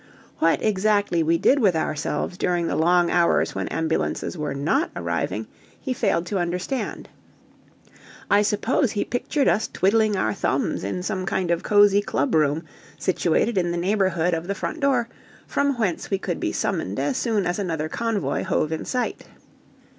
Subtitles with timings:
[0.39, 5.45] What, exactly, we did with ourselves during the long hours when ambulances were not arriving,
[5.79, 7.07] he failed to understand.
[8.27, 12.63] I suppose he pictured us twiddling our thumbs in some kind of cosy club room
[12.97, 15.07] situated in the neighbourhood of the front door,
[15.45, 19.25] from whence we could be summoned as soon as another convoy hove in sight.